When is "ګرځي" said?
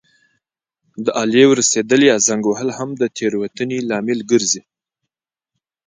4.31-4.61